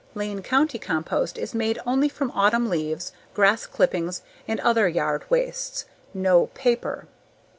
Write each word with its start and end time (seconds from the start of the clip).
Lane 0.15 0.41
County 0.41 0.79
compost 0.79 1.37
is 1.37 1.53
made 1.53 1.77
only 1.85 2.09
from 2.09 2.31
autumn 2.31 2.69
leaves, 2.71 3.11
grass 3.35 3.67
clippings, 3.67 4.23
and 4.47 4.59
other 4.61 4.87
yard 4.89 5.25
wastes. 5.29 5.85
No 6.11 6.47
paper! 6.55 7.05